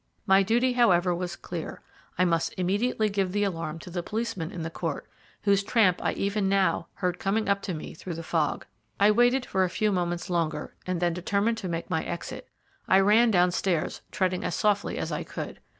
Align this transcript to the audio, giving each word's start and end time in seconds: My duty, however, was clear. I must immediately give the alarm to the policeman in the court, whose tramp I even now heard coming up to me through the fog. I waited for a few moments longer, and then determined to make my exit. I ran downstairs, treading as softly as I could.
My 0.25 0.41
duty, 0.41 0.73
however, 0.73 1.13
was 1.13 1.35
clear. 1.35 1.79
I 2.17 2.25
must 2.25 2.55
immediately 2.57 3.07
give 3.07 3.31
the 3.33 3.43
alarm 3.43 3.77
to 3.81 3.91
the 3.91 4.01
policeman 4.01 4.49
in 4.49 4.63
the 4.63 4.71
court, 4.71 5.07
whose 5.43 5.61
tramp 5.63 5.99
I 6.03 6.13
even 6.13 6.49
now 6.49 6.87
heard 6.95 7.19
coming 7.19 7.47
up 7.47 7.61
to 7.61 7.75
me 7.75 7.93
through 7.93 8.15
the 8.15 8.23
fog. 8.23 8.65
I 8.99 9.11
waited 9.11 9.45
for 9.45 9.63
a 9.63 9.69
few 9.69 9.91
moments 9.91 10.27
longer, 10.27 10.73
and 10.87 10.99
then 11.01 11.13
determined 11.13 11.59
to 11.59 11.69
make 11.69 11.91
my 11.91 12.03
exit. 12.03 12.49
I 12.87 12.99
ran 12.99 13.29
downstairs, 13.29 14.01
treading 14.11 14.43
as 14.43 14.55
softly 14.55 14.97
as 14.97 15.11
I 15.11 15.21
could. 15.23 15.59